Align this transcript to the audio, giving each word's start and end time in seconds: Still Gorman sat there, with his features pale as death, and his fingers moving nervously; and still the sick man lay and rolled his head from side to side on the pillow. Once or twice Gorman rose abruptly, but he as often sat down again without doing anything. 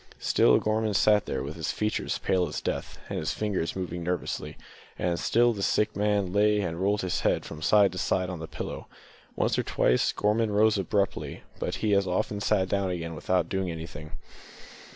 Still 0.17 0.57
Gorman 0.57 0.95
sat 0.95 1.27
there, 1.27 1.43
with 1.43 1.55
his 1.55 1.71
features 1.71 2.17
pale 2.17 2.47
as 2.47 2.59
death, 2.59 2.97
and 3.07 3.19
his 3.19 3.33
fingers 3.33 3.75
moving 3.75 4.01
nervously; 4.01 4.57
and 4.97 5.19
still 5.19 5.53
the 5.53 5.61
sick 5.61 5.95
man 5.95 6.33
lay 6.33 6.59
and 6.59 6.81
rolled 6.81 7.01
his 7.01 7.19
head 7.19 7.45
from 7.45 7.61
side 7.61 7.91
to 7.91 7.99
side 7.99 8.27
on 8.27 8.39
the 8.39 8.47
pillow. 8.47 8.87
Once 9.35 9.59
or 9.59 9.63
twice 9.63 10.11
Gorman 10.11 10.51
rose 10.51 10.79
abruptly, 10.79 11.43
but 11.59 11.75
he 11.85 11.93
as 11.93 12.07
often 12.07 12.41
sat 12.41 12.67
down 12.67 12.89
again 12.89 13.13
without 13.13 13.47
doing 13.47 13.69
anything. 13.69 14.13